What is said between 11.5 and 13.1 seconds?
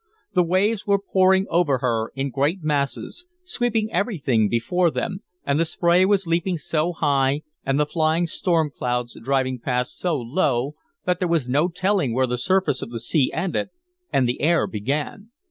telling where the surface of the